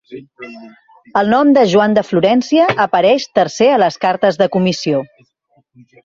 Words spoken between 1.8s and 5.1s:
de Florència" apareix tercer a les cartes de comissió.